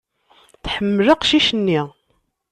[0.63, 1.81] Tḥemmel aqcic-nni.